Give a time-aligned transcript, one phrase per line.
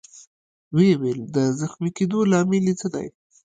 [0.75, 3.07] ويې ویل: د زخمي کېدو لامل يې څه دی؟